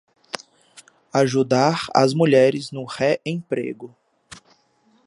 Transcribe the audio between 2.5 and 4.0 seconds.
no re-emprego